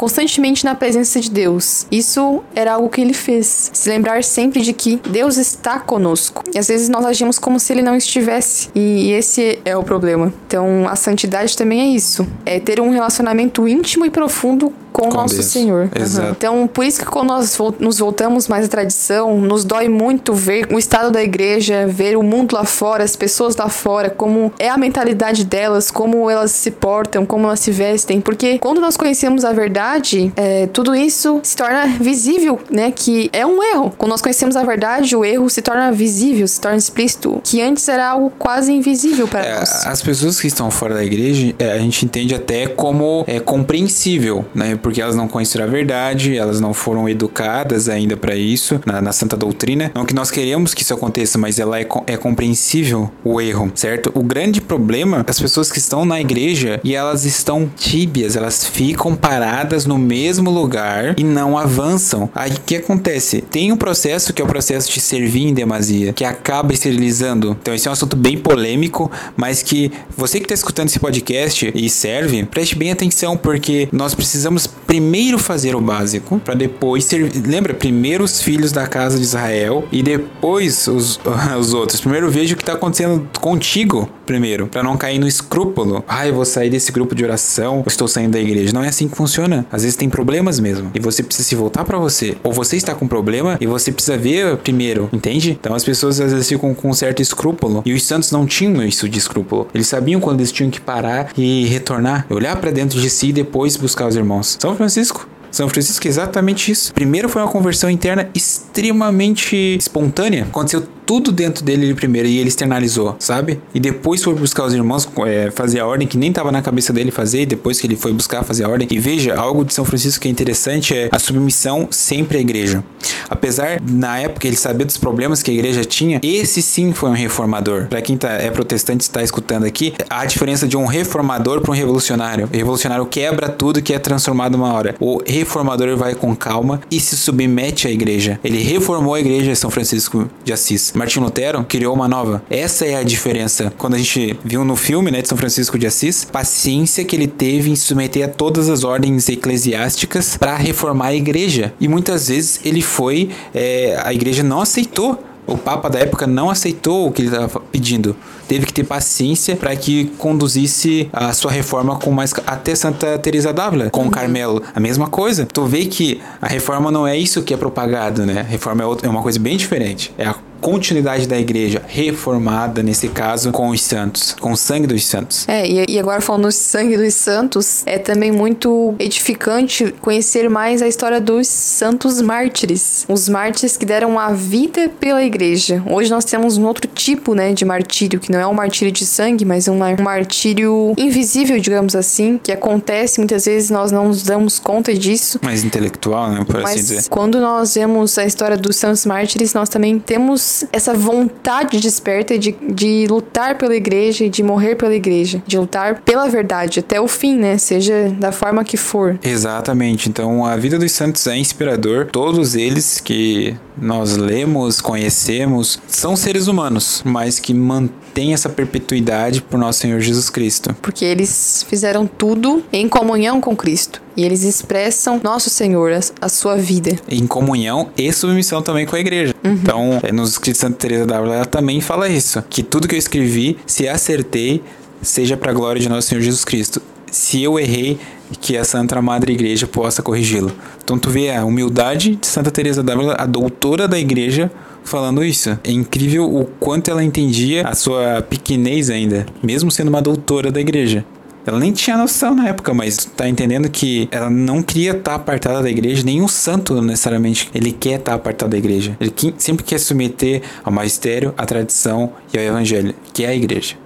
[0.00, 1.86] constantemente na presença de Deus.
[1.90, 3.70] Isso era algo que ele fez.
[3.74, 6.42] Se lembrar sempre de que Deus está conosco.
[6.54, 8.70] E às vezes nós agimos como se ele não estivesse.
[8.74, 10.32] E esse é o problema.
[10.46, 12.26] Então a santidade também é isso.
[12.46, 15.46] É ter um relacionamento íntimo e profundo com, o nosso Deus.
[15.46, 15.82] Senhor.
[15.82, 16.30] Uhum.
[16.30, 20.66] Então, por isso que quando nós nos voltamos mais à tradição, nos dói muito ver
[20.72, 24.68] o estado da igreja, ver o mundo lá fora, as pessoas lá fora, como é
[24.68, 28.20] a mentalidade delas, como elas se portam, como elas se vestem.
[28.20, 32.92] Porque quando nós conhecemos a verdade, verdade, é, tudo isso se torna visível, né?
[32.92, 33.92] Que é um erro.
[33.96, 37.88] Quando nós conhecemos a verdade, o erro se torna visível, se torna explícito, que antes
[37.88, 39.86] era algo quase invisível para é, nós.
[39.86, 44.44] As pessoas que estão fora da igreja, é, a gente entende até como é compreensível,
[44.54, 44.78] né?
[44.80, 49.12] Porque elas não conheceram a verdade, elas não foram educadas ainda para isso na, na,
[49.12, 49.90] santa doutrina.
[49.94, 54.10] Não que nós queremos que isso aconteça, mas ela é, é compreensível o erro, certo?
[54.14, 59.14] O grande problema, as pessoas que estão na igreja e elas estão tíbias, elas ficam
[59.14, 62.30] paradas no mesmo lugar e não avançam.
[62.34, 63.40] Aí o que acontece?
[63.42, 67.56] Tem um processo que é o processo de servir em demasia, que acaba esterilizando.
[67.60, 71.70] Então esse é um assunto bem polêmico, mas que você que está escutando esse podcast
[71.74, 77.42] e serve, preste bem atenção porque nós precisamos primeiro fazer o básico para depois servir.
[77.46, 77.74] Lembra?
[77.74, 81.20] Primeiro os filhos da casa de Israel e depois os,
[81.58, 82.00] os outros.
[82.00, 86.04] Primeiro veja o que está acontecendo contigo primeiro, para não cair no escrúpulo.
[86.06, 88.72] Ah, eu vou sair desse grupo de oração, eu estou saindo da igreja.
[88.72, 89.66] Não é assim que funciona.
[89.70, 90.90] Às vezes tem problemas mesmo.
[90.94, 92.36] E você precisa se voltar para você.
[92.42, 95.58] Ou você está com problema e você precisa ver primeiro, entende?
[95.60, 97.82] Então as pessoas às vezes ficam com um certo escrúpulo.
[97.84, 99.68] E os santos não tinham isso de escrúpulo.
[99.74, 103.32] Eles sabiam quando eles tinham que parar e retornar, olhar para dentro de si e
[103.32, 104.56] depois buscar os irmãos.
[104.58, 106.94] São Francisco são Francisco é exatamente isso.
[106.94, 110.44] Primeiro foi uma conversão interna extremamente espontânea.
[110.44, 113.60] Aconteceu tudo dentro dele primeiro e ele externalizou, sabe?
[113.74, 116.92] E depois foi buscar os irmãos, é, fazer a ordem que nem estava na cabeça
[116.92, 118.86] dele fazer, e depois que ele foi buscar fazer a ordem.
[118.88, 122.84] E veja, algo de São Francisco que é interessante é a submissão sempre à igreja.
[123.28, 127.14] Apesar, na época, ele saber dos problemas que a igreja tinha, esse sim foi um
[127.14, 127.86] reformador.
[127.86, 131.74] Para quem tá, é protestante está escutando aqui, a diferença de um reformador para um
[131.74, 132.48] revolucionário.
[132.52, 134.94] O revolucionário quebra tudo que é transformado uma hora.
[135.00, 138.38] O reformador vai com calma e se submete à igreja.
[138.44, 140.92] Ele reformou a igreja de São Francisco de Assis.
[141.00, 142.42] Martin Lutero criou uma nova.
[142.50, 143.72] Essa é a diferença.
[143.78, 147.26] Quando a gente viu no filme, né, de São Francisco de Assis, paciência que ele
[147.26, 151.72] teve em se submeter a todas as ordens eclesiásticas para reformar a igreja.
[151.80, 156.48] E muitas vezes ele foi, é, a igreja não aceitou o Papa da época não
[156.48, 158.14] aceitou o que ele estava pedindo.
[158.46, 162.32] Teve que ter paciência para que conduzisse a sua reforma com mais.
[162.46, 164.10] Até Santa Teresa d'Ávila, com uhum.
[164.10, 164.62] Carmelo.
[164.72, 165.46] A mesma coisa.
[165.46, 168.40] Tu vê que a reforma não é isso que é propagado, né?
[168.40, 170.14] A reforma é, outra, é uma coisa bem diferente.
[170.16, 175.06] É a continuidade da igreja reformada, nesse caso, com os santos, com o sangue dos
[175.06, 175.48] santos.
[175.48, 180.88] É, e, agora falando do sangue dos santos, é também muito edificante conhecer mais a
[180.88, 185.82] história dos santos mártires, os mártires que deram a vida pela igreja.
[185.88, 189.06] Hoje nós temos um outro tipo, né, de martírio, que não é um martírio de
[189.06, 194.58] sangue, mas um martírio invisível, digamos assim, que acontece muitas vezes nós não nos damos
[194.58, 195.38] conta disso.
[195.42, 197.08] Mais intelectual, né, por mas assim dizer.
[197.08, 202.52] quando nós vemos a história dos santos mártires, nós também temos essa vontade desperta de,
[202.52, 207.08] de lutar pela igreja e de morrer pela igreja, de lutar pela verdade até o
[207.08, 207.58] fim, né?
[207.58, 209.18] Seja da forma que for.
[209.22, 210.08] Exatamente.
[210.08, 212.06] Então a vida dos santos é inspirador.
[212.06, 219.58] Todos eles que nós lemos, conhecemos, são seres humanos, mas que mantêm essa perpetuidade por
[219.58, 220.74] nosso Senhor Jesus Cristo.
[220.82, 224.02] Porque eles fizeram tudo em comunhão com Cristo.
[224.16, 226.98] E eles expressam nosso Senhor, a, a sua vida.
[227.08, 229.34] Em comunhão e submissão também com a igreja.
[229.42, 229.52] Uhum.
[229.52, 232.42] Então, é, nos escritos de Santa Teresa d'Ávila, ela também fala isso.
[232.50, 234.62] Que tudo que eu escrevi, se acertei,
[235.00, 236.82] seja para a glória de nosso Senhor Jesus Cristo.
[237.10, 237.98] Se eu errei,
[238.40, 240.52] que a Santa Madre Igreja possa corrigi-lo.
[240.82, 244.50] Então tu vê a humildade de Santa Teresa d'Ávila, a doutora da igreja,
[244.90, 245.56] falando isso.
[245.62, 250.60] É incrível o quanto ela entendia a sua pequenez ainda, mesmo sendo uma doutora da
[250.60, 251.04] igreja.
[251.46, 255.14] Ela nem tinha noção na época, mas tá entendendo que ela não queria estar tá
[255.14, 258.96] apartada da igreja, nenhum santo necessariamente ele quer estar tá apartado da igreja.
[259.00, 263.76] Ele sempre quer submeter ao magistério, à tradição e ao evangelho, que é a igreja.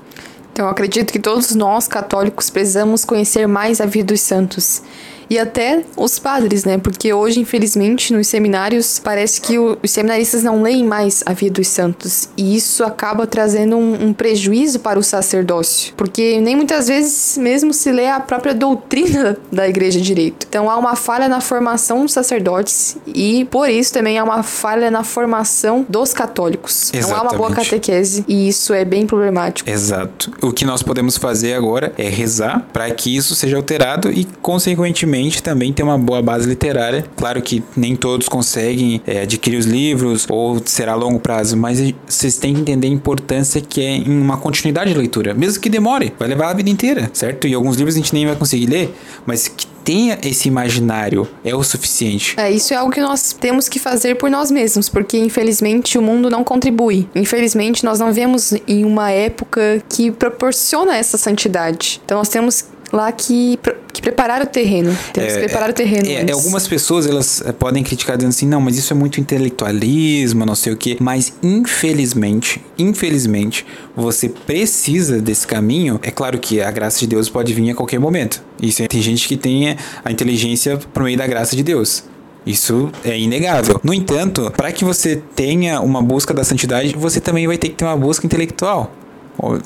[0.53, 4.83] Então, acredito que todos nós católicos precisamos conhecer mais a vida dos santos
[5.29, 6.79] e até os padres, né?
[6.79, 11.55] Porque hoje, infelizmente, nos seminários, parece que o, os seminaristas não leem mais a vida
[11.55, 12.29] dos santos.
[12.37, 15.95] E isso acaba trazendo um, um prejuízo para o sacerdócio.
[15.97, 20.47] Porque nem muitas vezes mesmo se lê a própria doutrina da igreja direito.
[20.49, 24.91] Então há uma falha na formação dos sacerdotes e, por isso, também há uma falha
[24.91, 26.93] na formação dos católicos.
[26.93, 27.11] Exatamente.
[27.11, 29.69] Não há uma boa catequese e isso é bem problemático.
[29.69, 30.33] Exato.
[30.43, 35.14] O que nós podemos fazer agora é rezar para que isso seja alterado e, consequentemente,
[35.43, 37.05] também ter uma boa base literária.
[37.17, 41.81] Claro que nem todos conseguem é, adquirir os livros ou será a longo prazo, mas
[42.07, 45.69] vocês têm que entender a importância que é em uma continuidade de leitura, mesmo que
[45.69, 47.47] demore, vai levar a vida inteira, certo?
[47.47, 48.95] E alguns livros a gente nem vai conseguir ler,
[49.27, 52.35] mas que tenha esse imaginário é o suficiente.
[52.39, 56.03] É, isso é algo que nós temos que fazer por nós mesmos, porque infelizmente o
[56.03, 57.07] mundo não contribui.
[57.15, 62.01] Infelizmente nós não vivemos em uma época que proporciona essa santidade.
[62.05, 63.59] Então nós temos lá que,
[63.95, 64.97] que preparar o terreno.
[65.13, 66.09] Temos é, que preparar o terreno.
[66.09, 70.45] É, algumas pessoas elas eh, podem criticar dizendo assim, não, mas isso é muito intelectualismo,
[70.45, 70.97] não sei o quê.
[71.01, 73.65] Mas infelizmente, infelizmente,
[73.97, 75.99] você precisa desse caminho.
[76.03, 78.43] É claro que a graça de Deus pode vir a qualquer momento.
[78.61, 82.05] Isso tem gente que tem a inteligência por meio da graça de Deus.
[82.45, 83.81] Isso é inegável.
[83.83, 87.77] No entanto, para que você tenha uma busca da santidade, você também vai ter que
[87.77, 88.93] ter uma busca intelectual.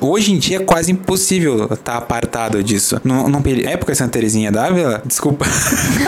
[0.01, 3.01] Hoje em dia é quase impossível estar tá apartado disso.
[3.05, 3.29] Não,
[3.65, 5.45] época de Santa Terezinha d'Ávila, desculpa,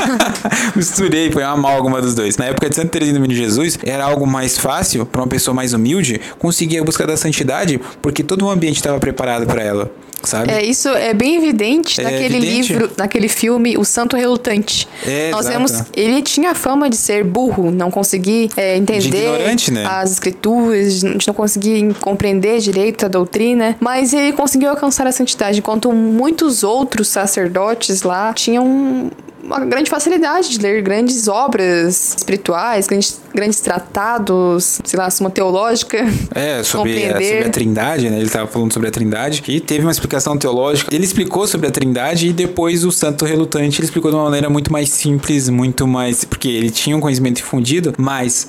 [0.74, 2.36] misturei, foi uma amálgama dos dois.
[2.36, 5.54] Na época de Santa Terezinha do Menino Jesus, era algo mais fácil para uma pessoa
[5.54, 9.90] mais humilde conseguir a busca da santidade, porque todo o ambiente estava preparado para ela
[10.22, 10.52] sabe?
[10.52, 12.72] É, isso é bem evidente é naquele evidente.
[12.72, 14.88] livro, naquele filme O Santo Relutante.
[15.06, 15.56] É, Nós exato.
[15.56, 19.30] vemos, ele tinha fama de ser burro, não conseguir é, entender
[19.72, 19.86] né?
[19.86, 25.58] as escrituras, de não conseguir compreender direito a doutrina, mas ele conseguiu alcançar a santidade,
[25.58, 29.10] enquanto muitos outros sacerdotes lá tinham
[29.50, 35.98] uma grande facilidade de ler grandes obras espirituais, grandes, grandes tratados, sei lá, uma teológica.
[36.34, 38.16] É, sobre, a, sobre a trindade, né?
[38.16, 40.94] Ele estava falando sobre a trindade e teve uma explicação teológica.
[40.94, 44.48] Ele explicou sobre a trindade e depois o santo relutante ele explicou de uma maneira
[44.48, 46.24] muito mais simples, muito mais...
[46.24, 48.48] Porque ele tinha um conhecimento difundido, mas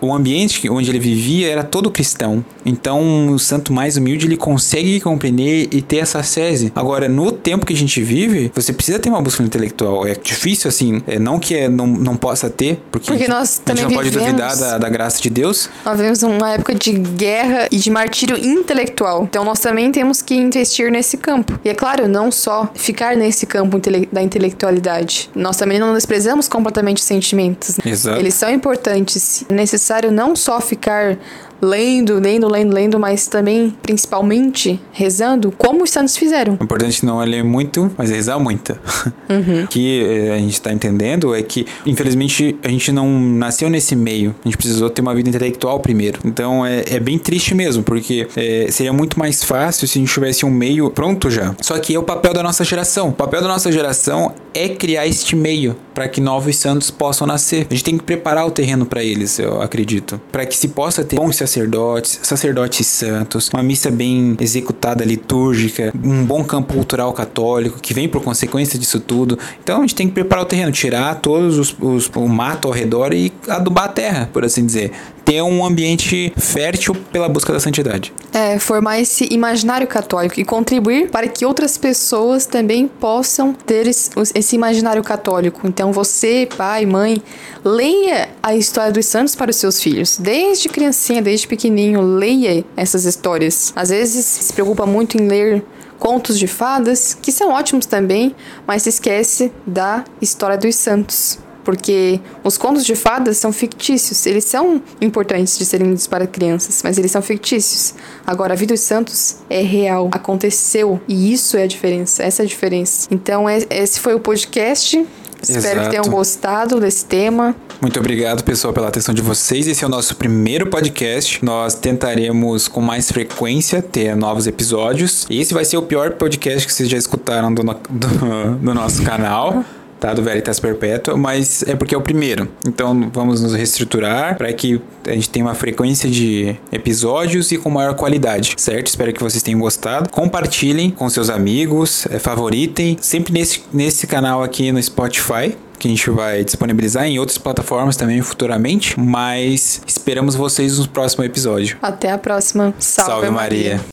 [0.00, 2.44] o ambiente onde ele vivia era todo cristão.
[2.64, 6.70] Então, o santo mais humilde, ele consegue compreender e ter essa sese.
[6.74, 10.06] Agora, no tempo que a gente vive, você precisa ter uma busca intelectual.
[10.06, 13.70] É difícil, assim, é, não que é, não, não possa ter, porque, porque nós a
[13.70, 15.68] gente não pode vivemos, duvidar da, da graça de Deus.
[15.84, 19.24] Nós vivemos uma época de guerra e de martírio intelectual.
[19.24, 21.58] Então, nós também temos que investir nesse campo.
[21.64, 23.80] E é claro, não só ficar nesse campo
[24.10, 25.30] da intelectualidade.
[25.34, 27.78] Nós também não desprezamos completamente os sentimentos.
[27.84, 28.18] Exato.
[28.18, 29.44] Eles são importantes.
[29.48, 31.18] É necessário não só ficar
[31.62, 36.58] lendo, lendo, lendo, lendo, mas também, principalmente, rezando, como os santos fizeram.
[36.60, 38.76] O importante não é ler muito, mas é rezar muito.
[39.32, 39.64] Uhum.
[39.64, 43.96] O que eh, a gente está entendendo é que, infelizmente, a gente não nasceu nesse
[43.96, 44.34] meio.
[44.44, 46.18] A gente precisou ter uma vida intelectual primeiro.
[46.22, 50.12] Então é, é bem triste mesmo, porque é, seria muito mais fácil se a gente
[50.12, 51.54] tivesse um meio pronto já.
[51.62, 53.08] Só que é o papel da nossa geração.
[53.08, 57.66] O papel da nossa geração é criar este meio para que novos santos possam nascer.
[57.70, 61.04] A gente tem que preparar o terreno para eles, eu acredito, para que se possa
[61.04, 67.80] ter bons sacerdotes, sacerdotes santos, uma missa bem executada, litúrgica, um bom campo cultural católico
[67.80, 69.38] que vem por consequência disso tudo.
[69.62, 72.74] Então a gente tem que preparar o terreno, tirar todos os, os o mato ao
[72.74, 74.92] redor e adubar a terra, por assim dizer
[75.24, 78.12] ter um ambiente fértil pela busca da santidade.
[78.32, 84.56] É, formar esse imaginário católico e contribuir para que outras pessoas também possam ter esse
[84.56, 85.66] imaginário católico.
[85.66, 87.22] Então você, pai, mãe,
[87.64, 90.16] leia a história dos santos para os seus filhos.
[90.18, 93.72] Desde criancinha, desde pequenininho, leia essas histórias.
[93.76, 95.64] Às vezes se preocupa muito em ler
[95.98, 98.34] contos de fadas, que são ótimos também,
[98.66, 104.26] mas se esquece da história dos santos porque os contos de fadas são fictícios.
[104.26, 107.94] Eles são importantes de serem lidos para crianças, mas eles são fictícios.
[108.26, 112.44] Agora, a vida dos santos é real, aconteceu, e isso é a diferença, essa é
[112.44, 113.08] a diferença.
[113.10, 115.04] Então, é, esse foi o podcast.
[115.42, 115.84] Espero Exato.
[115.84, 117.56] que tenham gostado desse tema.
[117.80, 119.66] Muito obrigado, pessoal, pela atenção de vocês.
[119.66, 121.44] Esse é o nosso primeiro podcast.
[121.44, 125.26] Nós tentaremos com mais frequência ter novos episódios.
[125.28, 128.72] E esse vai ser o pior podcast que vocês já escutaram do, no, do, do
[128.74, 129.64] nosso canal
[130.02, 130.12] tá?
[130.12, 132.48] Do Veritas Perpétua, mas é porque é o primeiro.
[132.66, 137.70] Então vamos nos reestruturar para que a gente tenha uma frequência de episódios e com
[137.70, 138.88] maior qualidade, certo?
[138.88, 140.10] Espero que vocês tenham gostado.
[140.10, 145.90] Compartilhem com seus amigos, é, favoritem, sempre nesse, nesse canal aqui no Spotify que a
[145.90, 151.76] gente vai disponibilizar em outras plataformas também futuramente, mas esperamos vocês no próximo episódio.
[151.82, 152.72] Até a próxima.
[152.78, 153.70] Salve, Salve Maria.
[153.76, 153.91] Maria.